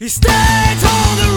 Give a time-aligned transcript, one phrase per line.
[0.00, 1.27] He stays on the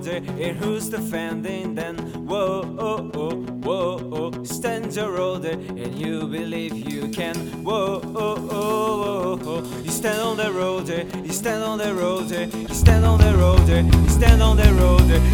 [0.00, 1.96] older, and who's defending then?
[2.26, 3.34] Whoa, oh, oh,
[3.64, 7.36] whoa, oh, stand your older, and you believe you can.
[7.62, 12.74] Whoa, oh, oh, oh, you stand on the road, you stand on the road, you
[12.74, 15.29] stand on the road, you stand on the road.